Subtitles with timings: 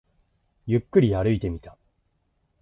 [0.65, 1.77] ゆっくり歩いてみた